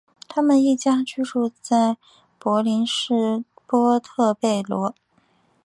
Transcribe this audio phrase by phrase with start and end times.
[0.27, 1.99] 他们一家居住在都
[2.39, 4.95] 柏林市波特贝罗。